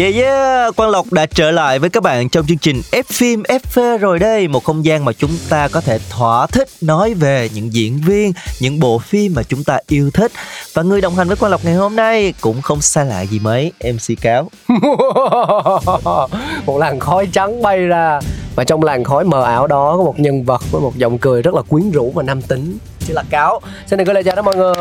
[0.00, 3.42] Yeah yeah, Quang Lộc đã trở lại với các bạn trong chương trình F phim
[3.42, 4.48] FV rồi đây.
[4.48, 8.32] Một không gian mà chúng ta có thể thỏa thích nói về những diễn viên,
[8.60, 10.32] những bộ phim mà chúng ta yêu thích.
[10.74, 13.38] Và người đồng hành với Quang Lộc ngày hôm nay cũng không xa lạ gì
[13.38, 14.50] mấy MC Cáo.
[16.66, 18.20] Một làn khói trắng bay ra.
[18.56, 21.42] Và trong làn khói mờ ảo đó có một nhân vật với một giọng cười
[21.42, 22.78] rất là quyến rũ và nam tính
[23.10, 23.60] chính là cáo.
[23.86, 24.74] Xin được gửi lời chào đến mọi người.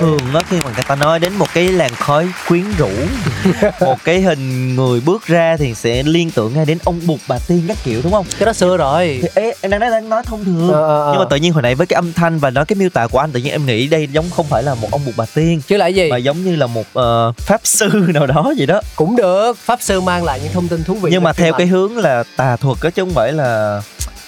[0.00, 2.90] Thường á khi mà người ta nói đến một cái làn khói quyến rũ
[3.80, 7.38] Một cái hình người bước ra thì sẽ liên tưởng ngay đến ông Bụt bà
[7.48, 8.26] Tiên các kiểu đúng không?
[8.38, 9.18] cái đó xưa rồi.
[9.22, 10.72] Thì, ê, em đang nói, đang nói thông thường.
[10.72, 11.10] Ờ, ờ, ờ.
[11.12, 13.06] Nhưng mà tự nhiên hồi nãy với cái âm thanh và nói cái miêu tả
[13.06, 15.24] của anh Tự nhiên em nghĩ đây giống không phải là một ông Bụt bà
[15.34, 16.10] Tiên chứ lại gì?
[16.10, 18.80] mà giống như là một ờ, pháp sư nào đó vậy đó.
[18.96, 21.66] Cũng được pháp sư mang lại những thông tin thú vị nhưng mà theo cái
[21.66, 23.82] hướng là tà thuật á chứ không phải là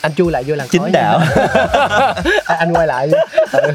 [0.05, 1.19] anh chui lại vô làn khói chính đạo.
[2.45, 3.11] À, anh quay lại.
[3.53, 3.73] Ừ.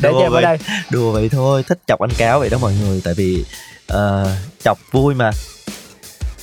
[0.00, 0.58] để Đùa cho em ở đây.
[0.90, 1.64] Đùa vậy thôi.
[1.68, 3.00] Thích chọc anh cáo vậy đó mọi người.
[3.04, 3.44] Tại vì
[3.86, 4.26] ờ,
[4.64, 5.30] chọc vui mà.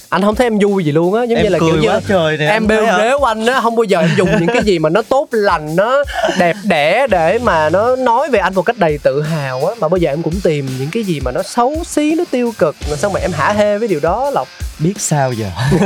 [0.09, 1.23] Anh không thấy em vui gì luôn á.
[1.23, 3.83] Giống em như là kiểu như trời nè em bêu rếu anh á không bao
[3.83, 6.03] giờ em dùng những cái gì mà nó tốt lành nó
[6.37, 9.75] đẹp đẽ để mà nó nói về anh một cách đầy tự hào á.
[9.79, 12.53] Mà bây giờ em cũng tìm những cái gì mà nó xấu xí nó tiêu
[12.57, 14.47] cực mà sao mà em hả hê với điều đó lộc.
[14.79, 15.49] Biết sao giờ?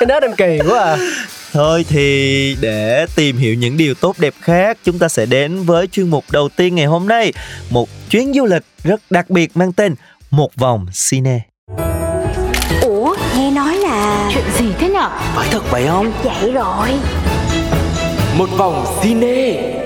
[0.00, 0.96] Cái nết em kỳ quá à
[1.54, 5.86] Thôi thì để tìm hiểu những điều tốt đẹp khác Chúng ta sẽ đến với
[5.86, 7.32] chuyên mục đầu tiên ngày hôm nay.
[7.70, 9.94] Một chuyến du lịch rất đặc biệt mang tên
[10.30, 11.40] Một vòng cine.
[12.82, 15.10] Ủa nghe nói là chuyện gì thế nhở?
[15.34, 16.12] Phải thật vậy không?
[16.24, 16.88] vậy rồi.
[18.38, 19.83] Một vòng cine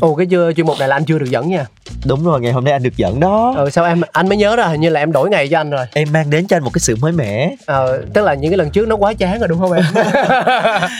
[0.00, 1.66] ồ cái chưa chuyên mục này là anh chưa được dẫn nha.
[2.06, 3.54] Đúng rồi, ngày hôm nay anh được dẫn đó.
[3.56, 5.70] Ờ sao em anh mới nhớ ra hình như là em đổi ngày cho anh
[5.70, 5.86] rồi.
[5.92, 7.54] Em mang đến cho anh một cái sự mới mẻ.
[7.66, 9.84] Ờ tức là những cái lần trước nó quá chán rồi đúng không em?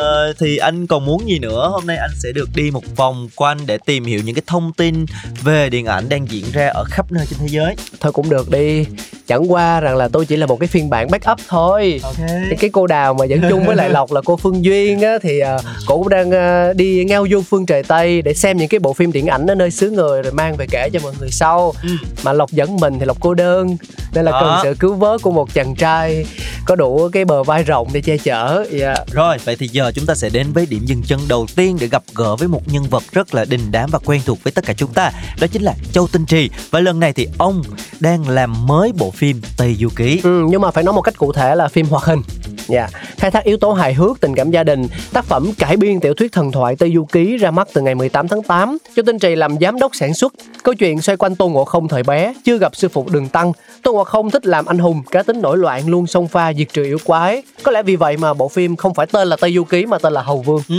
[0.00, 1.68] Ờ, Thì anh còn muốn gì nữa?
[1.72, 4.72] Hôm nay anh sẽ được đi một vòng quanh Để tìm hiểu những cái thông
[4.72, 5.04] tin
[5.42, 7.74] về điện ảnh đang diễn ra ở khắp nơi trên thế giới.
[8.00, 8.84] Thôi cũng được đi
[9.26, 12.14] chẳng qua rằng là tôi chỉ là một cái phiên bản backup thôi Ok
[12.50, 15.18] Thì cái cô đào mà dẫn chung với lại lộc là cô phương duyên á
[15.22, 18.80] thì uh, cũng đang ờ, đi ngao du phương trời tây để xem những cái
[18.80, 21.30] bộ phim điện ảnh ở nơi xứ người rồi mang về kể cho mọi người
[21.30, 21.88] sau Ừ.
[22.24, 23.76] mà lộc dẫn mình thì lộc cô đơn
[24.14, 24.40] nên là Đó.
[24.40, 26.26] cần sự cứu vớt của một chàng trai
[26.66, 30.06] có đủ cái bờ vai rộng để che chở dạ Rồi, vậy thì giờ chúng
[30.06, 32.82] ta sẽ đến với điểm dừng chân đầu tiên để gặp gỡ với một nhân
[32.90, 35.10] vật rất là đình đám và quen thuộc với tất cả chúng ta.
[35.40, 36.50] Đó chính là Châu Tinh Trì.
[36.70, 37.62] Và lần này thì ông
[38.00, 40.20] đang làm mới bộ phim Tây Du Ký.
[40.24, 42.22] Ừ, nhưng mà phải nói một cách cụ thể là phim hoạt hình.
[42.68, 46.00] Dạ, khai thác yếu tố hài hước, tình cảm gia đình, tác phẩm cải biên
[46.00, 48.78] tiểu thuyết thần thoại Tây Du Ký ra mắt từ ngày 18 tháng 8.
[48.96, 50.32] cho Tinh Trì làm giám đốc sản xuất.
[50.62, 53.52] Câu chuyện xoay quanh Tôn Ngộ Không thời bé, chưa gặp sư phụ Đường Tăng.
[53.82, 56.72] Tôn Ngộ Không thích làm anh hùng, cá tính nổi loạn luôn xông pha diệt
[56.72, 57.42] trừ yêu quái.
[57.62, 59.98] Có lẽ vì vậy mà bộ phim không phải tên là Tây Du Ký mà
[59.98, 60.62] tên là Hầu Vương.
[60.68, 60.74] Ừ,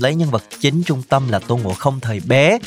[0.00, 2.58] lấy nhân vật chính trung tâm là Tôn Ngộ Không thời bé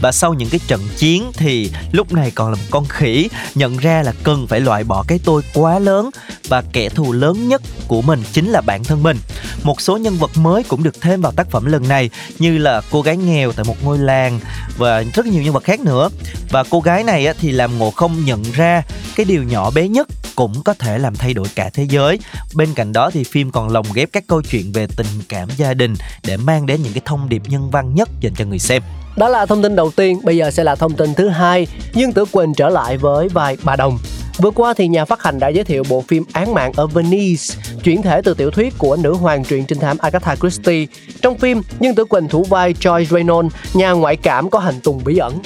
[0.00, 3.76] và sau những cái trận chiến thì lúc này còn là một con khỉ nhận
[3.76, 6.10] ra là cần phải loại bỏ cái tôi quá lớn
[6.48, 9.16] và kẻ thù lớn nhất của mình chính là bản thân mình.
[9.62, 12.80] Một số nhân vật mới cũng được thêm vào tác phẩm lần này như là
[12.90, 14.40] cô gái nghèo tại một ngôi làng
[14.78, 16.08] và rất nhiều nhân vật khác nữa.
[16.50, 18.82] Và cô gái này thì làm Ngộ Không nhận ra
[19.16, 22.18] cái điều nhỏ bé nhất cũng có thể làm thay đổi cả thế giới.
[22.54, 25.74] Bên cạnh đó thì phim còn lồng ghép các câu chuyện về tình cảm gia
[25.74, 25.94] đình
[26.26, 28.82] để mang đến những cái thông điệp nhân văn nhất dành cho người xem.
[29.16, 31.66] Đó là thông tin đầu tiên, bây giờ sẽ là thông tin thứ hai.
[31.94, 33.98] Dương Tử Quỳnh trở lại với vai bà Đồng.
[34.42, 37.42] Vừa qua thì nhà phát hành đã giới thiệu bộ phim Án mạng ở Venice,
[37.84, 40.86] chuyển thể từ tiểu thuyết của nữ hoàng truyện trinh thám Agatha Christie.
[41.22, 45.04] Trong phim, Dương Tử Quỳnh thủ vai Joyce Reynolds, nhà ngoại cảm có hành tùng
[45.04, 45.38] bí ẩn.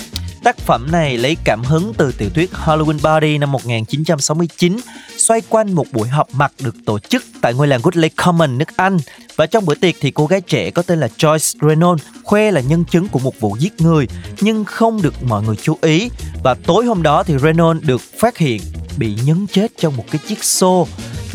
[0.47, 4.77] Tác phẩm này lấy cảm hứng từ tiểu thuyết Halloween Party năm 1969,
[5.17, 8.77] xoay quanh một buổi họp mặt được tổ chức tại ngôi làng Woodley Common, nước
[8.77, 8.99] Anh.
[9.37, 12.61] Và trong bữa tiệc thì cô gái trẻ có tên là Joyce Reynolds khoe là
[12.61, 14.09] nhân chứng của một vụ giết người
[14.41, 16.11] nhưng không được mọi người chú ý.
[16.43, 18.61] Và tối hôm đó thì Reynolds được phát hiện
[18.99, 20.87] bị nhấn chết trong một cái chiếc xô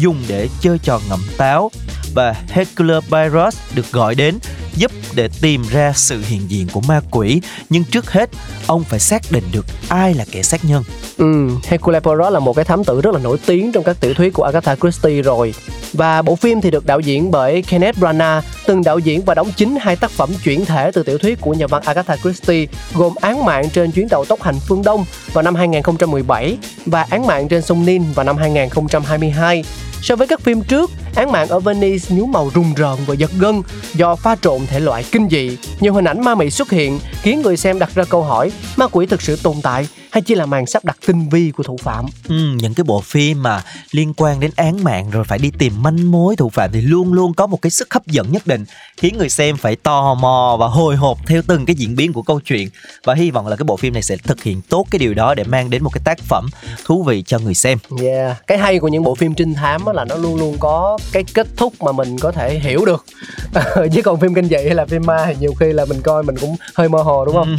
[0.02, 1.72] dùng để chơi trò ngậm táo
[2.14, 4.36] và Hercule Poirot được gọi đến
[4.76, 7.42] giúp để tìm ra sự hiện diện của ma quỷ.
[7.70, 8.30] Nhưng trước hết,
[8.68, 10.84] ông phải xác định được ai là kẻ sát nhân.
[11.18, 14.14] Ừ, Hercule Poirot là một cái thám tử rất là nổi tiếng trong các tiểu
[14.14, 15.54] thuyết của Agatha Christie rồi.
[15.94, 19.52] Và bộ phim thì được đạo diễn bởi Kenneth Branagh, từng đạo diễn và đóng
[19.56, 23.14] chính hai tác phẩm chuyển thể từ tiểu thuyết của nhà văn Agatha Christie, gồm
[23.22, 27.48] Án mạng trên chuyến tàu tốc hành phương Đông vào năm 2017 và Án mạng
[27.48, 29.64] trên sông Nin vào năm 2022.
[30.02, 33.32] So với các phim trước, án mạng ở Venice nhuốm màu rùng rợn và giật
[33.40, 33.62] gân
[33.94, 35.58] do pha trộn thể loại kinh dị.
[35.80, 38.88] Nhiều hình ảnh ma mị xuất hiện khiến người xem đặt ra câu hỏi ma
[38.88, 41.78] quỷ thực sự tồn tại hay chỉ là màn sắp đặt tinh vi của thủ
[41.78, 42.06] phạm.
[42.30, 45.74] Ừ, những cái bộ phim mà liên quan đến án mạng rồi phải đi tìm
[45.84, 48.66] manh mối thủ phạm thì luôn luôn có một cái sức hấp dẫn nhất định
[48.98, 52.22] khiến người xem phải tò mò và hồi hộp theo từng cái diễn biến của
[52.22, 52.70] câu chuyện
[53.04, 55.34] và hy vọng là cái bộ phim này sẽ thực hiện tốt cái điều đó
[55.34, 56.50] để mang đến một cái tác phẩm
[56.86, 57.78] thú vị cho người xem.
[58.02, 61.25] Yeah, cái hay của những bộ phim trinh thám là nó luôn luôn có cái
[61.35, 63.05] kết thúc mà mình có thể hiểu được.
[63.95, 66.23] Chứ còn phim kinh dị hay là phim ma thì nhiều khi là mình coi
[66.23, 67.57] mình cũng hơi mơ hồ đúng không?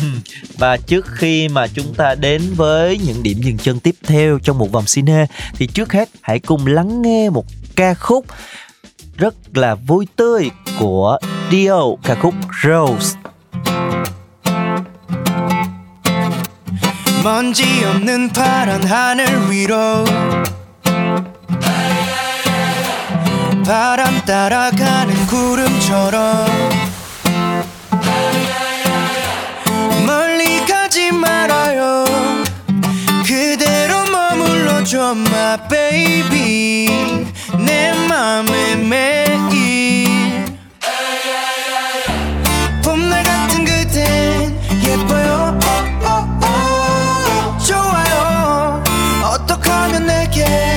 [0.57, 4.57] Và trước khi mà chúng ta đến với những điểm dừng chân tiếp theo trong
[4.57, 7.45] một vòng cine thì trước hết hãy cùng lắng nghe một
[7.75, 8.25] ca khúc
[9.17, 10.49] rất là vui tươi
[10.79, 11.17] của
[11.51, 12.33] Dio ca khúc
[12.63, 13.17] Rose.
[17.27, 20.05] 먼지 없는 파란 하늘 위로
[23.64, 26.46] 바람 따라가는 구름처럼.
[30.06, 32.04] 멀리 가지 말아요.
[33.24, 36.86] 그대로 머물러줘 my baby.
[37.58, 40.44] 내 맘에 매일.
[42.82, 45.58] 봄날 같은 그댄 예뻐요.
[45.62, 47.58] 어, 어, 어.
[47.58, 48.82] 좋아요.
[49.22, 50.71] 어떻게 하면 내게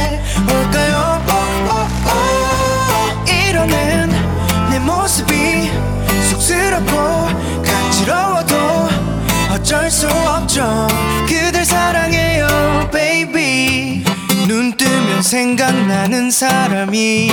[10.56, 10.88] 수 없죠.
[11.28, 14.04] 그댈 사랑해요 baby.
[14.48, 17.32] 눈 뜨면 생각나는 사람이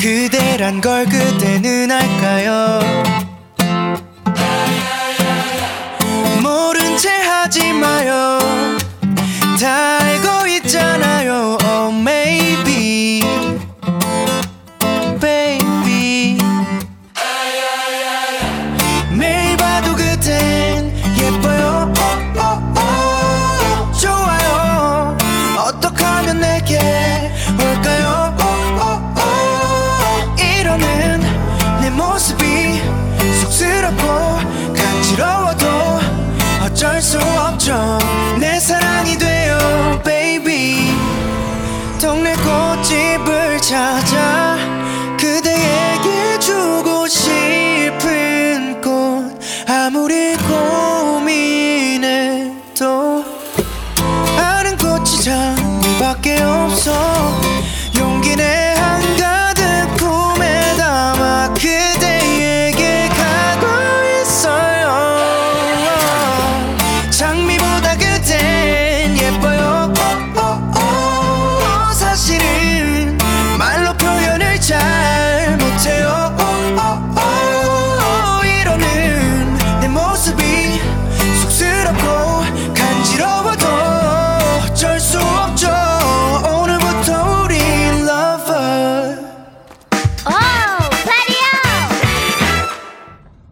[0.00, 2.80] 그대란 걸 그대는 알까요?
[6.42, 8.38] 모른 채 하지 마요.
[9.60, 11.90] 다 알고 있잖아요 oh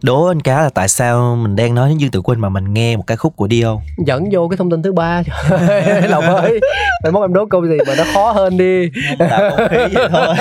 [0.05, 2.73] Đố anh cá là tại sao mình đang nói đến Dương Tử Quân mà mình
[2.73, 3.77] nghe một ca khúc của Dio.
[4.05, 5.23] dẫn vô cái thông tin thứ ba.
[6.09, 6.59] Lòng ơi
[7.03, 8.89] mày muốn em đố câu gì mà nó khó hơn đi.
[10.09, 10.35] Thôi.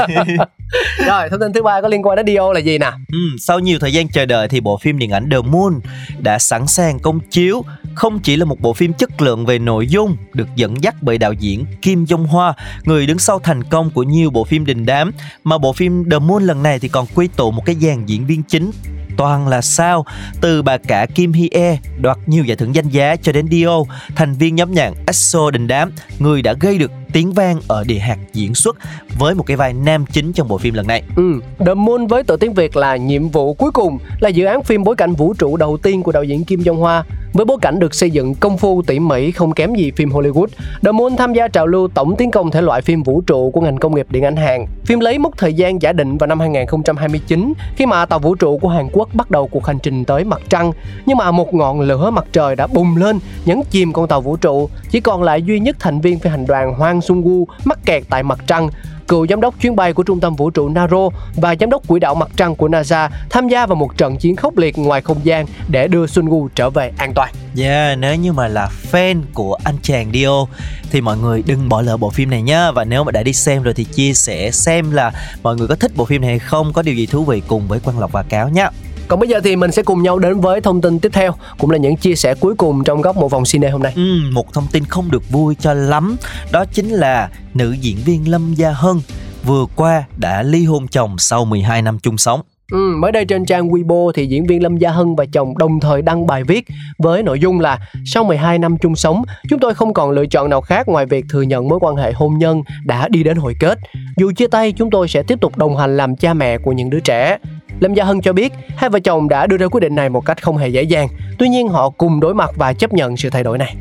[1.06, 2.90] rồi thông tin thứ ba có liên quan đến Dio là gì nè?
[3.12, 5.80] Ừ, sau nhiều thời gian chờ đợi thì bộ phim điện ảnh The Moon
[6.18, 7.62] đã sẵn sàng công chiếu.
[7.94, 11.18] Không chỉ là một bộ phim chất lượng về nội dung được dẫn dắt bởi
[11.18, 12.54] đạo diễn Kim Jong Hoa,
[12.84, 15.12] người đứng sau thành công của nhiều bộ phim đình đám,
[15.44, 18.26] mà bộ phim The Moon lần này thì còn quy tụ một cái dàn diễn
[18.26, 18.70] viên chính
[19.16, 20.04] toàn là sao?
[20.40, 23.82] Từ bà cả Kim Hee E đoạt nhiều giải thưởng danh giá cho đến Dio
[24.16, 27.98] thành viên nhóm nhạc EXO đình đám, người đã gây được tiếng vang ở địa
[27.98, 28.76] hạt diễn xuất
[29.18, 32.22] với một cái vai nam chính trong bộ phim lần này Ừ, The Moon với
[32.22, 35.34] tựa tiếng Việt là Nhiệm vụ cuối cùng là dự án phim bối cảnh vũ
[35.34, 37.04] trụ đầu tiên của đạo diễn Kim Jong Hoa.
[37.32, 40.46] Với bối cảnh được xây dựng công phu tỉ mỉ không kém gì phim Hollywood,
[40.82, 43.60] The Moon tham gia trào lưu tổng tiến công thể loại phim vũ trụ của
[43.60, 44.66] ngành công nghiệp điện ảnh Hàn.
[44.84, 48.58] Phim lấy mốc thời gian giả định vào năm 2029 khi mà tàu vũ trụ
[48.58, 50.72] của Hàn Quốc bắt đầu cuộc hành trình tới mặt trăng.
[51.06, 54.36] Nhưng mà một ngọn lửa mặt trời đã bùng lên, nhấn chìm con tàu vũ
[54.36, 54.68] trụ.
[54.90, 58.02] Chỉ còn lại duy nhất thành viên phi hành đoàn hoang Sung Woo mắc kẹt
[58.10, 58.68] tại mặt trăng
[59.08, 62.00] cựu giám đốc chuyến bay của trung tâm vũ trụ Naro và giám đốc quỹ
[62.00, 65.20] đạo mặt trăng của NASA tham gia vào một trận chiến khốc liệt ngoài không
[65.24, 67.34] gian để đưa Sun Woo trở về an toàn.
[67.58, 70.46] Yeah, nếu như mà là fan của anh chàng Dio
[70.90, 73.32] thì mọi người đừng bỏ lỡ bộ phim này nha và nếu mà đã đi
[73.32, 76.38] xem rồi thì chia sẻ xem là mọi người có thích bộ phim này hay
[76.38, 78.68] không, có điều gì thú vị cùng với Quang Lộc và Cáo nhé.
[79.08, 81.70] Còn bây giờ thì mình sẽ cùng nhau đến với thông tin tiếp theo Cũng
[81.70, 84.52] là những chia sẻ cuối cùng trong góc một vòng cine hôm nay Ừ, một
[84.52, 86.16] thông tin không được vui cho lắm
[86.52, 88.96] Đó chính là nữ diễn viên Lâm Gia Hân
[89.44, 92.40] vừa qua đã ly hôn chồng sau 12 năm chung sống
[92.72, 95.80] Ừ, mới đây trên trang Weibo thì diễn viên Lâm Gia Hân và chồng đồng
[95.80, 96.64] thời đăng bài viết
[96.98, 100.50] với nội dung là sau 12 năm chung sống, chúng tôi không còn lựa chọn
[100.50, 103.56] nào khác ngoài việc thừa nhận mối quan hệ hôn nhân đã đi đến hồi
[103.60, 103.78] kết.
[104.16, 106.90] Dù chia tay, chúng tôi sẽ tiếp tục đồng hành làm cha mẹ của những
[106.90, 107.38] đứa trẻ.
[107.80, 110.26] Lâm Gia Hân cho biết, hai vợ chồng đã đưa ra quyết định này một
[110.26, 111.08] cách không hề dễ dàng.
[111.38, 113.76] Tuy nhiên, họ cùng đối mặt và chấp nhận sự thay đổi này.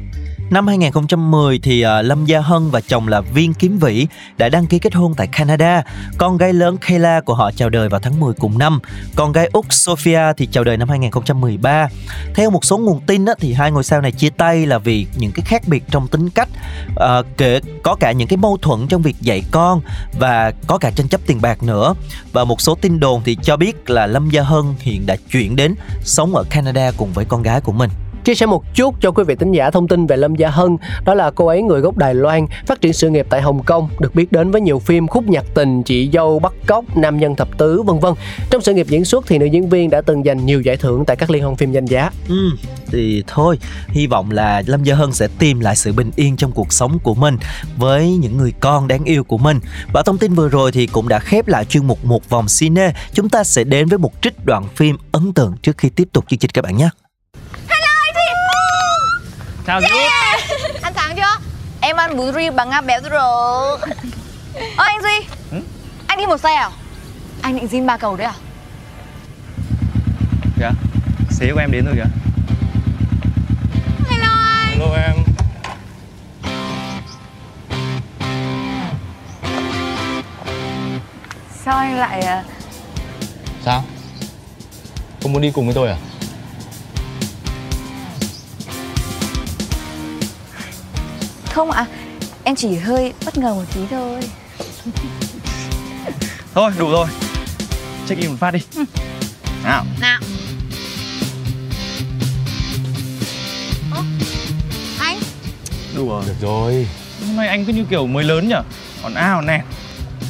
[0.54, 4.08] Năm 2010 thì uh, Lâm Gia Hân và chồng là Viên Kiếm Vĩ
[4.38, 5.84] đã đăng ký kết hôn tại Canada.
[6.18, 8.80] Con gái lớn Kayla của họ chào đời vào tháng 10 cùng năm.
[9.16, 11.90] Con gái út Sophia thì chào đời năm 2013.
[12.36, 15.08] Theo một số nguồn tin á, thì hai ngôi sao này chia tay là vì
[15.18, 16.50] những cái khác biệt trong tính cách,
[16.90, 19.82] uh, kể có cả những cái mâu thuẫn trong việc dạy con
[20.20, 21.94] và có cả tranh chấp tiền bạc nữa.
[22.32, 25.56] Và một số tin đồn thì cho biết là Lâm Gia Hân hiện đã chuyển
[25.56, 27.90] đến sống ở Canada cùng với con gái của mình.
[28.24, 30.78] Chia sẻ một chút cho quý vị tính giả thông tin về Lâm Gia Hân,
[31.06, 33.90] đó là cô ấy người gốc Đài Loan, phát triển sự nghiệp tại Hồng Kông,
[34.00, 37.36] được biết đến với nhiều phim khúc nhạc tình, chị dâu bắt cóc, nam nhân
[37.36, 38.14] thập tứ vân vân.
[38.50, 41.06] Trong sự nghiệp diễn xuất thì nữ diễn viên đã từng giành nhiều giải thưởng
[41.06, 42.10] tại các liên hoan phim danh giá.
[42.30, 42.50] Ừ,
[42.92, 46.52] thì thôi, hy vọng là Lâm Gia Hân sẽ tìm lại sự bình yên trong
[46.52, 47.38] cuộc sống của mình
[47.78, 49.60] với những người con đáng yêu của mình.
[49.94, 52.94] Và thông tin vừa rồi thì cũng đã khép lại chuyên mục một vòng cine.
[53.14, 56.26] Chúng ta sẽ đến với một trích đoạn phim ấn tượng trước khi tiếp tục
[56.28, 56.90] chương trình các bạn nhé.
[59.74, 60.00] Chào Dũng
[60.82, 61.46] Ăn sáng chưa?
[61.82, 63.20] Em ăn bún riêu bằng ngáp béo rồi
[64.78, 65.62] Ơ anh Duy Ừ?
[66.08, 66.70] Anh đi một xe à?
[67.42, 68.34] Anh định xin ba cầu đấy à?
[70.60, 70.70] Kìa
[71.32, 72.10] Xế của em đến rồi kìa
[74.10, 75.16] Hello anh Hello em
[81.66, 82.44] Sao anh lại à,
[83.66, 83.84] Sao?
[85.24, 85.98] Không muốn đi cùng với tôi à?
[91.54, 91.86] Không ạ?
[92.44, 94.20] Em chỉ hơi bất ngờ một tí thôi.
[96.54, 97.08] Thôi đủ rồi.
[98.08, 98.60] Check in một phát đi.
[99.64, 99.86] Nào.
[100.02, 100.20] Nào.
[103.92, 104.02] Ơ?
[105.00, 105.20] Anh.
[105.96, 106.24] Đủ rồi.
[106.28, 106.88] Được rồi.
[107.28, 108.64] Hôm nay anh cứ như kiểu mới lớn nhở?
[109.04, 109.64] Còn ao nè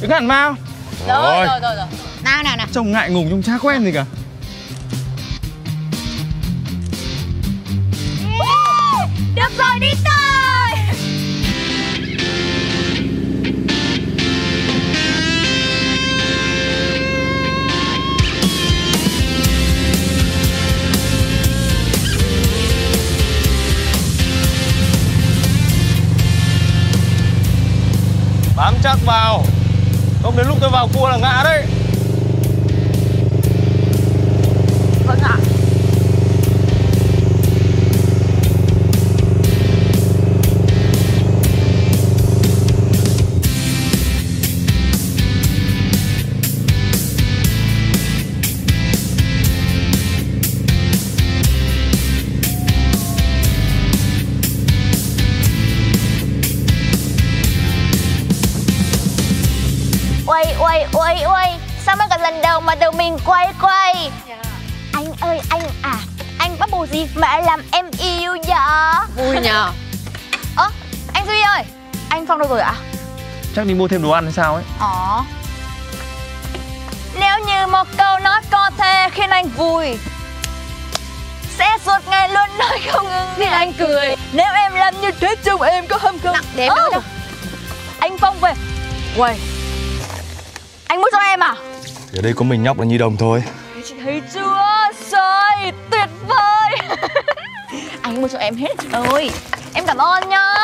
[0.00, 0.56] Đứng hẳn vào
[1.08, 1.46] Rồi.
[1.46, 1.86] Rồi rồi rồi
[2.24, 2.66] Nào nào nào.
[2.72, 4.04] Trông ngại ngùng trông chả quen gì cả.
[9.34, 10.13] Được rồi đi thôi
[28.84, 29.44] chắc vào.
[30.22, 31.62] Không đến lúc tôi vào cua là ngã đấy.
[62.54, 64.10] Đầu mà đầu mình quay quay?
[64.92, 65.96] Anh ơi anh à
[66.38, 68.56] Anh bắt bù gì mà làm em yêu vậy?
[69.16, 69.70] Vui nhờ.
[70.56, 70.70] Ơ
[71.14, 71.62] anh Duy ơi
[72.08, 72.74] Anh Phong đâu rồi ạ?
[73.56, 74.64] Chắc đi mua thêm đồ ăn hay sao ấy?
[74.78, 75.22] Ờ.
[77.20, 79.98] Nếu như một câu nói có thể khiến anh vui
[81.58, 83.28] Sẽ suốt ngày luôn nói không ngừng.
[83.36, 84.16] Thì anh cười.
[84.32, 86.32] Nếu em làm như thế chồng em có hâm không?
[86.32, 87.02] Nặng đỡ đâu.
[88.00, 88.52] Anh Phong về.
[89.16, 89.36] Uầy
[90.88, 91.54] Anh mua cho em à
[92.16, 93.42] Ở đây có mình nhóc là Nhi Đồng thôi.
[93.88, 94.58] Chị thấy chưa?
[95.10, 96.76] Trời tuyệt vời.
[98.02, 99.30] Anh mua cho em hết rồi
[99.74, 100.54] Em cảm ơn nhá.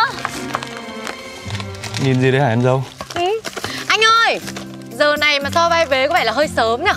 [2.04, 2.84] Nhìn gì đấy hả em dâu?
[3.86, 4.40] Anh ơi
[4.98, 6.94] Giờ này mà so vai vế có vẻ là hơi sớm nhở?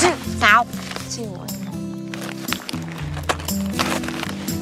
[0.40, 0.66] Sao?
[1.16, 1.38] Chịu.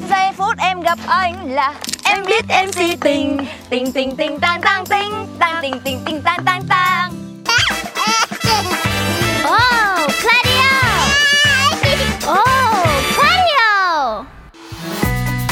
[0.09, 1.73] Giây phút em gặp anh là
[2.21, 3.37] Em biết em si tình.
[3.69, 5.27] Tình tình tình tang tang tình.
[5.39, 7.11] Tang tình tình tình tang tang tang.
[9.43, 10.73] Oh, Claudio!
[12.27, 14.23] Oh, Claudio!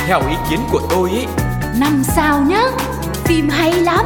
[0.07, 1.25] Theo ý kiến của tôi ý
[1.79, 2.63] Năm sao nhá
[3.25, 4.05] phim hay lắm.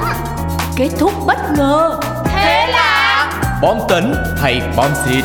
[0.75, 1.99] Kết thúc bất ngờ.
[2.25, 3.31] Thế là?
[3.61, 5.23] Bom tấn hay bom xịt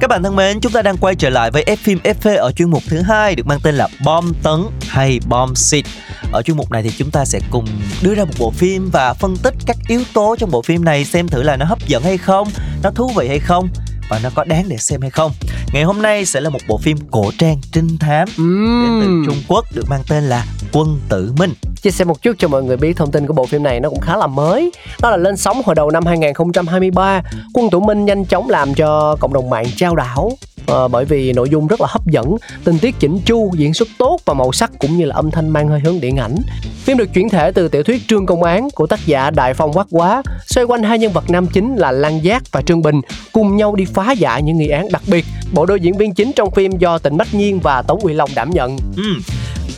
[0.00, 2.52] các bạn thân mến, chúng ta đang quay trở lại với F phim FV ở
[2.52, 5.84] chuyên mục thứ hai được mang tên là Bom tấn hay bom xịt.
[6.32, 7.66] Ở chuyên mục này thì chúng ta sẽ cùng
[8.02, 11.04] đưa ra một bộ phim và phân tích các yếu tố trong bộ phim này
[11.04, 12.48] xem thử là nó hấp dẫn hay không,
[12.82, 13.68] nó thú vị hay không
[14.10, 15.32] và nó có đáng để xem hay không.
[15.72, 19.42] Ngày hôm nay sẽ là một bộ phim cổ trang trinh thám đến từ Trung
[19.48, 21.52] Quốc được mang tên là Quân Tử Minh.
[21.82, 23.88] Chia sẻ một chút cho mọi người biết thông tin của bộ phim này nó
[23.88, 27.22] cũng khá là mới Đó là lên sóng hồi đầu năm 2023
[27.54, 30.30] Quân Tử Minh nhanh chóng làm cho cộng đồng mạng trao đảo
[30.66, 33.88] à, bởi vì nội dung rất là hấp dẫn, tình tiết chỉnh chu, diễn xuất
[33.98, 36.36] tốt và màu sắc cũng như là âm thanh mang hơi hướng điện ảnh.
[36.84, 39.72] Phim được chuyển thể từ tiểu thuyết Trương Công Án của tác giả Đại Phong
[39.72, 43.00] Quát Quá, xoay quanh hai nhân vật nam chính là Lan Giác và Trương Bình
[43.32, 45.24] cùng nhau đi phá phá giải những nghi án đặc biệt.
[45.52, 48.30] Bộ đôi diễn viên chính trong phim do Tịnh Bách Nhiên và Tống Uy Long
[48.34, 48.76] đảm nhận.
[48.96, 49.02] Ừ.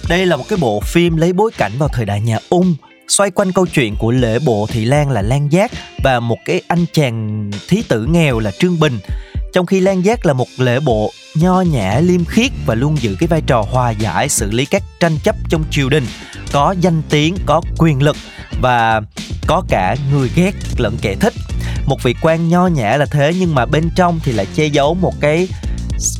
[0.09, 2.75] Đây là một cái bộ phim lấy bối cảnh vào thời đại nhà Ung,
[3.09, 5.73] xoay quanh câu chuyện của lễ bộ thị lan là lan giác
[6.05, 8.99] và một cái anh chàng thí tử nghèo là trương bình
[9.53, 13.17] trong khi lan giác là một lễ bộ nho nhã, liêm khiết và luôn giữ
[13.21, 16.05] cái vai trò hòa giải, xử lý các tranh chấp trong triều đình,
[16.53, 18.17] có danh tiếng, có quyền lực
[18.61, 19.01] và
[19.47, 21.35] có cả người ghét lẫn kẻ thích
[21.93, 24.95] một vị quan nho nhã là thế, nhưng mà bên trong thì lại che giấu
[24.95, 25.49] một cái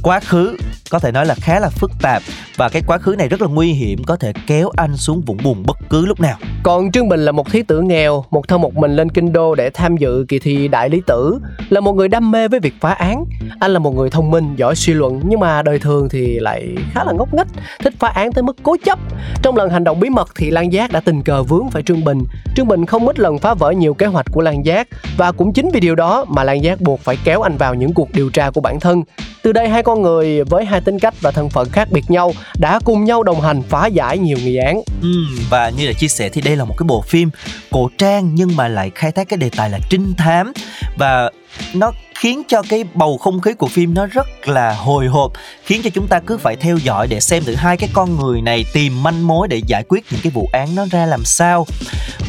[0.03, 0.57] quá khứ
[0.93, 2.23] có thể nói là khá là phức tạp
[2.57, 5.39] và cái quá khứ này rất là nguy hiểm có thể kéo anh xuống vũng
[5.45, 6.37] bùn bất cứ lúc nào.
[6.63, 9.55] Còn Trương Bình là một thí tử nghèo, một thân một mình lên kinh đô
[9.55, 11.39] để tham dự kỳ thi đại lý tử,
[11.71, 13.25] là một người đam mê với việc phá án.
[13.61, 16.69] Anh là một người thông minh, giỏi suy luận nhưng mà đời thường thì lại
[16.93, 17.47] khá là ngốc nghếch,
[17.79, 18.99] thích phá án tới mức cố chấp.
[19.43, 22.05] Trong lần hành động bí mật thì Lan Giác đã tình cờ vướng phải Trương
[22.05, 22.25] Bình.
[22.57, 25.53] Trương Bình không ít lần phá vỡ nhiều kế hoạch của Lan Giác và cũng
[25.53, 28.31] chính vì điều đó mà Lan Giác buộc phải kéo anh vào những cuộc điều
[28.31, 29.03] tra của bản thân.
[29.43, 32.33] Từ đây hai con người với hai tính cách và thân phận khác biệt nhau
[32.59, 34.83] đã cùng nhau đồng hành phá giải nhiều nghi án.
[35.03, 35.09] Ừ,
[35.51, 37.31] và như là chia sẻ thì đây là một cái bộ phim
[37.71, 40.53] cổ trang nhưng mà lại khai thác cái đề tài là trinh thám
[40.97, 41.31] và
[41.75, 45.33] nó khiến cho cái bầu không khí của phim nó rất là hồi hộp
[45.65, 48.41] khiến cho chúng ta cứ phải theo dõi để xem thử hai cái con người
[48.41, 51.67] này tìm manh mối để giải quyết những cái vụ án nó ra làm sao.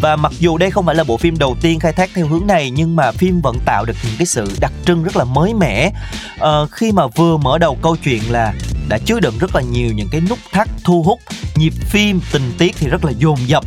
[0.01, 2.47] Và mặc dù đây không phải là bộ phim đầu tiên khai thác theo hướng
[2.47, 5.53] này nhưng mà phim vẫn tạo được những cái sự đặc trưng rất là mới
[5.53, 5.91] mẻ.
[6.39, 8.53] À, khi mà vừa mở đầu câu chuyện là
[8.89, 11.19] đã chứa đựng rất là nhiều những cái nút thắt thu hút
[11.55, 13.63] nhịp phim tình tiết thì rất là dồn dập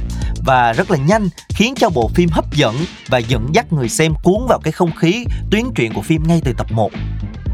[0.46, 2.77] và rất là nhanh khiến cho bộ phim hấp dẫn
[3.09, 6.40] và dẫn dắt người xem cuốn vào cái không khí tuyến truyện của phim ngay
[6.44, 6.90] từ tập 1.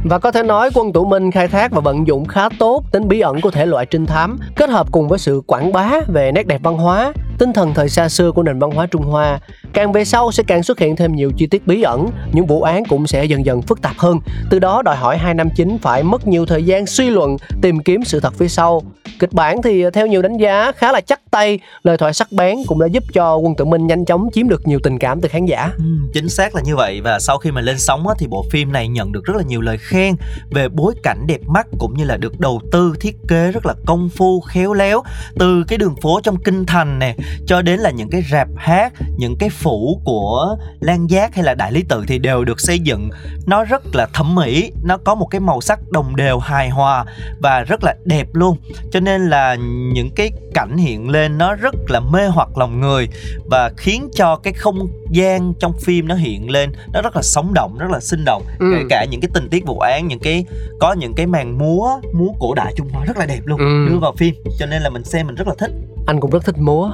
[0.05, 3.09] Và có thể nói Quân tụ Minh khai thác và vận dụng khá tốt tính
[3.09, 6.33] bí ẩn của thể loại trinh thám, kết hợp cùng với sự quảng bá về
[6.33, 9.41] nét đẹp văn hóa, tinh thần thời xa xưa của nền văn hóa Trung Hoa.
[9.73, 12.63] Càng về sau sẽ càng xuất hiện thêm nhiều chi tiết bí ẩn, những vụ
[12.63, 14.19] án cũng sẽ dần dần phức tạp hơn.
[14.51, 17.79] Từ đó đòi hỏi hai năm chính phải mất nhiều thời gian suy luận, tìm
[17.83, 18.83] kiếm sự thật phía sau.
[19.19, 22.33] Kịch bản thì à, theo nhiều đánh giá khá là chắc tay, lời thoại sắc
[22.33, 25.21] bén cũng đã giúp cho Quân Tử Minh nhanh chóng chiếm được nhiều tình cảm
[25.21, 25.73] từ khán giả.
[25.77, 27.01] Ừ, chính xác là như vậy.
[27.01, 29.43] Và sau khi mà lên sóng á, thì bộ phim này nhận được rất là
[29.43, 30.15] nhiều lời khen
[30.51, 33.75] về bối cảnh đẹp mắt cũng như là được đầu tư thiết kế rất là
[33.87, 35.03] công phu khéo léo
[35.39, 38.93] từ cái đường phố trong kinh thành nè cho đến là những cái rạp hát
[39.17, 42.79] những cái phủ của lan giác hay là đại lý tự thì đều được xây
[42.79, 43.11] dựng.
[43.47, 47.05] Nó rất là thẩm mỹ nó có một cái màu sắc đồng đều hài hòa
[47.41, 48.57] và rất là đẹp luôn.
[48.93, 49.57] Cho nên là
[49.93, 53.09] những cái cảnh hiện lên nó rất là mê hoặc lòng người
[53.51, 57.55] và khiến cho cái không gian trong phim nó hiện lên nó rất là sống
[57.55, 58.67] động rất là sinh động ừ.
[58.73, 60.45] kể cả những cái tình tiết vụ án những cái
[60.81, 63.89] có những cái màn múa múa cổ đại trung hoa rất là đẹp luôn ừ.
[63.89, 65.71] đưa vào phim cho nên là mình xem mình rất là thích
[66.07, 66.93] anh cũng rất thích múa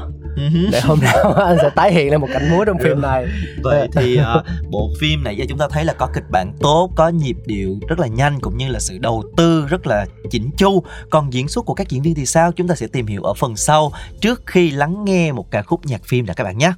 [0.73, 3.27] để hôm nào anh sẽ tái hiện lại một cảnh múa trong phim này.
[3.63, 7.09] Vậy thì uh, bộ phim này chúng ta thấy là có kịch bản tốt có
[7.09, 10.83] nhịp điệu rất là nhanh cũng như là sự đầu tư rất là chỉnh chu.
[11.11, 12.53] Còn diễn xuất của các diễn viên thì sao?
[12.53, 15.87] Chúng ta sẽ tìm hiểu ở phần sau trước khi lắng nghe một ca khúc
[15.87, 16.73] nhạc phim đã các bạn nhé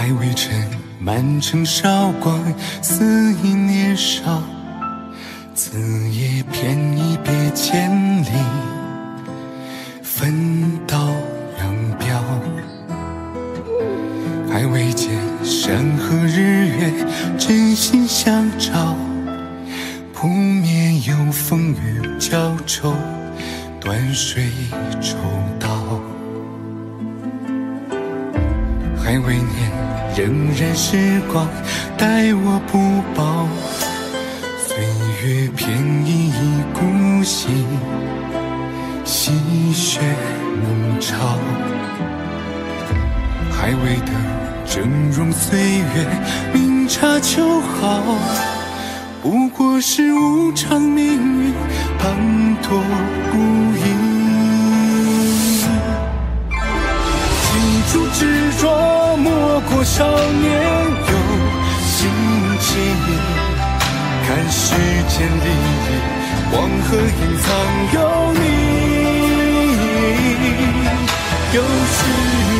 [0.00, 0.66] 还未趁
[0.98, 2.42] 满城韶光，
[2.80, 4.42] 肆意年少。
[5.54, 8.30] 此夜偏一别千里，
[10.02, 11.06] 分道
[11.58, 12.18] 扬镳。
[14.50, 15.10] 还未见
[15.44, 18.96] 山河日月，真心相照。
[20.14, 22.94] 扑面有风雨交愁，
[23.78, 24.48] 断水
[25.02, 25.18] 抽
[25.58, 26.00] 刀。
[28.96, 29.69] 还未念。
[30.16, 31.46] 仍然时光
[31.96, 33.48] 待我不薄，
[34.66, 34.76] 岁
[35.22, 36.32] 月偏移
[36.74, 37.64] 故心，
[39.04, 39.32] 戏
[39.74, 40.00] 谑。
[40.62, 41.38] 弄潮，
[43.50, 44.12] 还未等
[44.66, 46.06] 峥嵘岁月，
[46.52, 48.02] 明察秋毫，
[49.22, 51.54] 不过是无常命运
[51.98, 52.82] 滂沱
[53.32, 53.36] 无
[53.76, 53.86] 影。
[57.46, 57.50] 记
[57.90, 58.62] 住执着，
[59.68, 60.50] 过少年
[61.08, 61.12] 有
[61.86, 61.98] 心
[62.60, 62.68] 情。
[64.26, 64.62] 看世
[65.08, 65.46] 间里，
[66.52, 67.46] 黄河隐藏
[67.94, 67.96] 有
[68.34, 68.38] 你。
[71.52, 71.98] 有时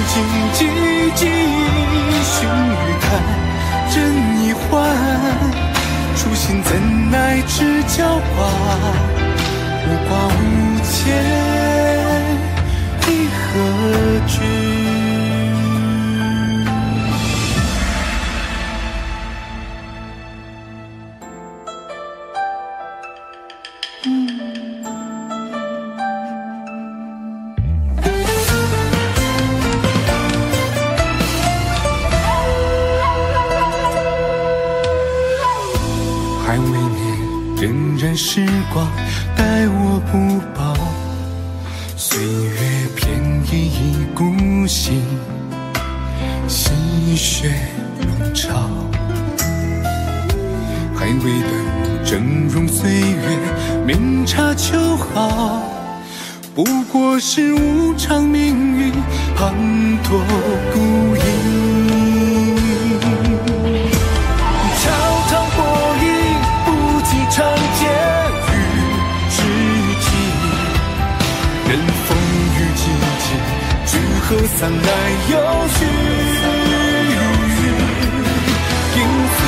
[0.09, 0.13] 静
[0.53, 0.59] 寂
[1.15, 1.21] 寂，
[2.25, 3.05] 寻雨看
[3.91, 3.95] 真
[4.43, 4.61] 一换。
[6.17, 6.69] 初心怎
[7.11, 8.37] 奈知交挂，
[9.87, 10.39] 无挂无
[10.83, 11.07] 牵，
[13.07, 13.41] 一何
[14.27, 14.70] 惧？
[38.15, 38.87] 时光
[39.37, 40.75] 待我不报。
[41.97, 45.03] 岁月偏移一孤行，
[46.49, 46.71] 细
[47.17, 47.53] 雪
[48.01, 48.69] 笼罩。
[50.95, 51.51] 还未等
[52.05, 53.39] 峥嵘岁月，
[53.87, 55.63] 明察秋毫。
[56.55, 58.93] 不过是无常命运
[59.37, 59.55] 滂
[60.03, 60.21] 沱
[60.73, 62.20] 孤影。
[74.31, 74.89] 何散来
[75.29, 75.35] 又
[75.75, 75.79] 去，
[78.95, 78.99] 映
[79.35, 79.39] 岁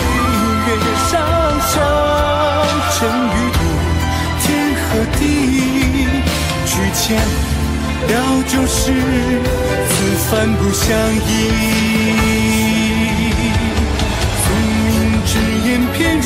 [0.66, 0.68] 月
[1.08, 1.14] 上
[1.70, 1.72] 上，
[2.90, 2.98] 尘
[3.30, 3.56] 与土，
[4.40, 4.82] 天和
[5.20, 5.22] 地，
[6.66, 7.00] 举剑
[8.08, 8.10] 了
[8.48, 8.82] 旧事，
[9.88, 9.94] 此
[10.28, 11.30] 番不相依。
[14.42, 14.44] 宿
[14.84, 14.90] 命
[15.24, 15.30] 只
[15.64, 16.20] 言片语，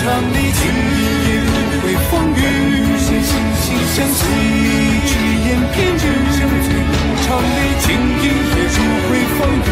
[0.00, 0.02] 长
[0.34, 0.60] 离曲，
[0.98, 2.38] 也夜不悔风雨，
[2.98, 3.30] 谁惺
[3.94, 4.18] 相惜？
[5.06, 5.10] 只
[5.46, 6.89] 言片语。
[7.30, 7.46] 身醉无常里，
[7.80, 7.86] 情
[8.18, 9.68] 一夜入会风雨，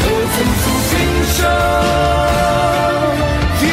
[0.00, 0.02] 可
[0.34, 0.92] 曾诉今
[1.30, 1.38] 生
[3.62, 3.64] 一？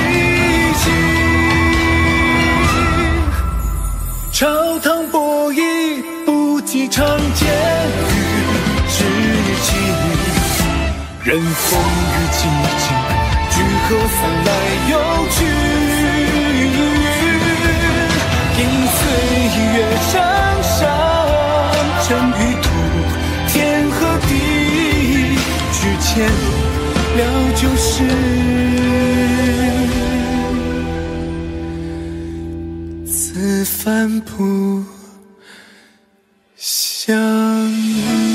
[4.32, 4.40] 朝
[4.80, 5.18] 堂博
[5.54, 5.58] 弈，
[6.26, 7.48] 不及长剑
[8.08, 8.14] 与
[8.88, 8.98] 知
[9.64, 9.68] 己。
[11.24, 12.38] 任风雨寂
[12.78, 12.84] 寂，
[13.50, 13.56] 聚
[13.88, 14.20] 合散
[26.11, 26.29] 举剑
[27.17, 28.03] 了就是。
[33.07, 34.83] 此番不
[36.57, 37.15] 相
[37.71, 38.27] 依。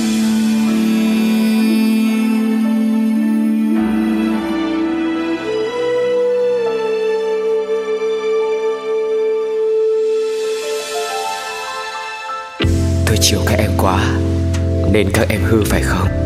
[13.05, 14.17] Tôi chiều các em quá
[14.91, 16.24] Nên các em hư phải không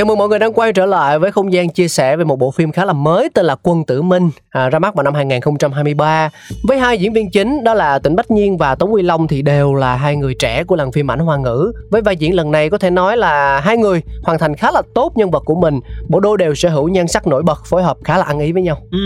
[0.00, 2.38] Chào mừng mọi người đang quay trở lại với không gian chia sẻ về một
[2.38, 5.14] bộ phim khá là mới tên là Quân Tử Minh à, ra mắt vào năm
[5.14, 6.30] 2023
[6.62, 9.42] với hai diễn viên chính đó là Tịnh Bách Nhiên và Tống Quy Long thì
[9.42, 11.72] đều là hai người trẻ của làng phim ảnh hoa ngữ.
[11.90, 14.82] Với vai diễn lần này có thể nói là hai người hoàn thành khá là
[14.94, 15.80] tốt nhân vật của mình.
[16.08, 18.52] Bộ đôi đều sở hữu nhan sắc nổi bật phối hợp khá là ăn ý
[18.52, 18.82] với nhau.
[18.90, 18.98] Ừ.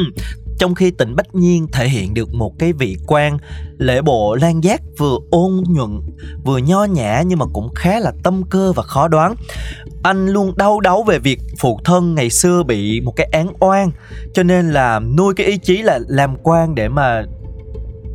[0.58, 3.38] Trong khi tỉnh Bách Nhiên thể hiện được một cái vị quan
[3.78, 6.00] lễ bộ lan giác vừa ôn nhuận
[6.44, 9.34] vừa nho nhã nhưng mà cũng khá là tâm cơ và khó đoán
[10.04, 13.90] anh luôn đau đáu về việc phụ thân ngày xưa bị một cái án oan,
[14.34, 17.22] cho nên là nuôi cái ý chí là làm quan để mà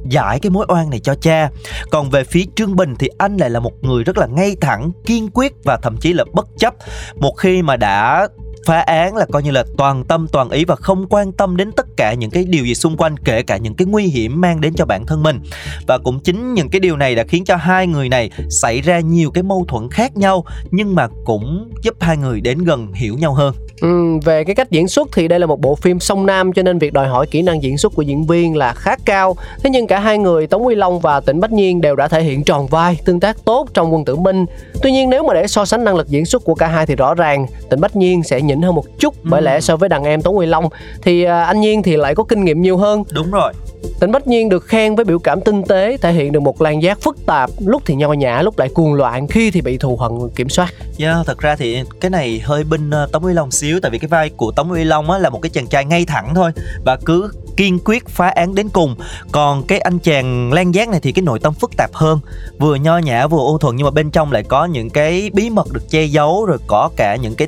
[0.09, 1.49] giải cái mối oan này cho cha.
[1.91, 4.91] Còn về phía trương bình thì anh lại là một người rất là ngay thẳng,
[5.05, 6.73] kiên quyết và thậm chí là bất chấp.
[7.15, 8.27] Một khi mà đã
[8.65, 11.71] phá án là coi như là toàn tâm toàn ý và không quan tâm đến
[11.71, 14.61] tất cả những cái điều gì xung quanh kể cả những cái nguy hiểm mang
[14.61, 15.39] đến cho bản thân mình
[15.87, 18.99] và cũng chính những cái điều này đã khiến cho hai người này xảy ra
[18.99, 23.17] nhiều cái mâu thuẫn khác nhau nhưng mà cũng giúp hai người đến gần hiểu
[23.17, 26.25] nhau hơn Ừ, về cái cách diễn xuất thì đây là một bộ phim song
[26.25, 28.95] nam cho nên việc đòi hỏi kỹ năng diễn xuất của diễn viên là khá
[29.05, 29.35] cao.
[29.63, 32.23] Thế nhưng cả hai người Tống Quy Long và Tịnh Bách Nhiên đều đã thể
[32.23, 34.45] hiện tròn vai, tương tác tốt trong Quân Tử Minh.
[34.81, 36.95] Tuy nhiên nếu mà để so sánh năng lực diễn xuất của cả hai thì
[36.95, 40.03] rõ ràng Tịnh Bách Nhiên sẽ nhỉnh hơn một chút bởi lẽ so với đàn
[40.03, 40.69] em Tống Quy Long
[41.01, 43.03] thì à, anh Nhiên thì lại có kinh nghiệm nhiều hơn.
[43.11, 43.53] đúng rồi
[43.99, 46.81] Tịnh Bách Nhiên được khen với biểu cảm tinh tế, thể hiện được một làn
[46.81, 49.97] giác phức tạp, lúc thì nho nhã, lúc lại cuồng loạn, khi thì bị thù
[49.97, 50.73] hận kiểm soát.
[50.99, 53.99] Yeah, thật ra thì cái này hơi binh ờ, Tống Uy Long xíu tại vì
[53.99, 56.51] cái vai của Tống Uy Long á là một cái chàng trai ngay thẳng thôi
[56.85, 58.95] và cứ kiên quyết phá án đến cùng.
[59.31, 62.19] Còn cái anh chàng lan giác này thì cái nội tâm phức tạp hơn
[62.59, 65.49] vừa nho nhã vừa ô thuận nhưng mà bên trong lại có những cái bí
[65.49, 67.47] mật được che giấu rồi có cả những cái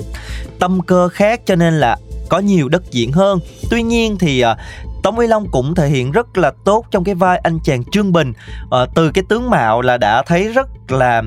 [0.60, 1.98] tâm cơ khác cho nên là
[2.30, 3.40] có nhiều đất diễn hơn.
[3.70, 4.58] Tuy nhiên thì ờ,
[5.04, 8.12] Tống Uy Long cũng thể hiện rất là tốt trong cái vai anh chàng Trương
[8.12, 8.34] Bình.
[8.72, 11.24] À, từ cái tướng mạo là đã thấy rất là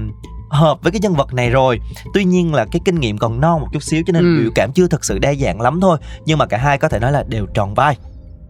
[0.48, 1.80] hợp với cái nhân vật này rồi.
[2.14, 4.42] Tuy nhiên là cái kinh nghiệm còn non một chút xíu cho nên ừ.
[4.42, 5.98] biểu cảm chưa thật sự đa dạng lắm thôi.
[6.24, 7.96] Nhưng mà cả hai có thể nói là đều tròn vai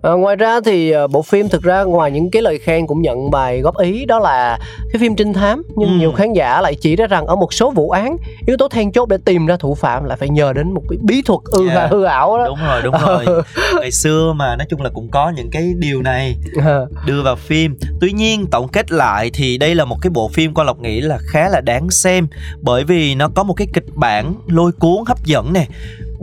[0.05, 3.03] À, ngoài ra thì uh, bộ phim thực ra ngoài những cái lời khen cũng
[3.03, 4.59] nhận bài góp ý đó là
[4.93, 5.95] cái phim trinh thám nhưng ừ.
[5.95, 8.93] nhiều khán giả lại chỉ ra rằng ở một số vụ án yếu tố then
[8.93, 11.69] chốt để tìm ra thủ phạm lại phải nhờ đến một cái bí thuật ư
[11.69, 11.91] yeah.
[11.91, 13.43] hư ảo đó đúng rồi đúng rồi
[13.81, 16.89] ngày xưa mà nói chung là cũng có những cái điều này ờ.
[17.07, 20.55] đưa vào phim tuy nhiên tổng kết lại thì đây là một cái bộ phim
[20.55, 22.29] con lộc nghĩ là khá là đáng xem
[22.61, 25.67] bởi vì nó có một cái kịch bản lôi cuốn hấp dẫn nè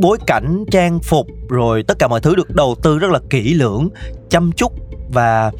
[0.02, 3.54] bối cảnh, trang phục, rồi tất cả mọi thứ được đầu tư rất là kỹ
[3.54, 3.90] lưỡng,
[4.30, 4.72] chăm chút
[5.14, 5.52] và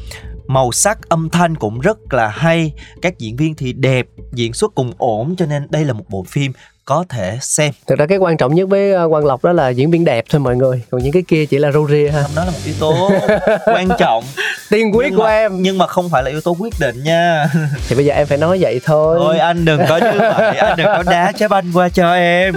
[0.46, 2.72] màu sắc, âm thanh cũng rất là hay.
[3.02, 6.24] Các diễn viên thì đẹp, diễn xuất cùng ổn, cho nên đây là một bộ
[6.28, 6.52] phim
[6.84, 7.72] có thể xem.
[7.86, 10.24] Thực ra cái quan trọng nhất với ờ, quang lộc đó là diễn viên đẹp
[10.30, 10.82] thôi mọi người.
[10.90, 12.24] Còn những cái kia chỉ là râu ria ha.
[12.36, 13.10] Đó là một yếu tố
[13.66, 14.24] quan trọng.
[14.70, 15.62] Tiên quyết của em.
[15.62, 17.46] nhưng mà không phải là yếu tố quyết định nha.
[17.88, 19.16] Thì bây giờ em phải nói vậy thôi.
[19.20, 20.56] Thôi anh đừng có như vậy.
[20.56, 22.54] Anh đừng có đá trái banh qua cho em.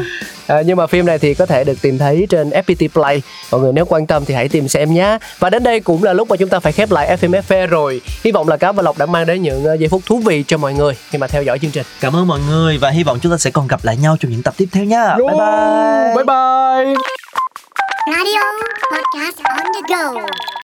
[0.48, 3.22] À, nhưng mà phim này thì có thể được tìm thấy trên FPT Play.
[3.52, 6.14] Mọi người nếu quan tâm thì hãy tìm xem nhé và đến đây cũng là
[6.14, 8.02] lúc mà chúng ta phải khép lại FM FV rồi.
[8.24, 10.44] Hy vọng là cá và lộc đã mang đến những ờ, giây phút thú vị
[10.48, 11.86] cho mọi người khi mà theo dõi chương trình.
[12.02, 14.32] Cảm ơn mọi người và hy vọng chúng ta sẽ còn gặp lại nhau trong
[14.32, 15.18] những tập tiếp theo nha.
[15.18, 16.16] Bye bye.
[16.16, 16.96] Bye bye.
[18.08, 18.42] Radio
[18.92, 20.46] Podcast on the go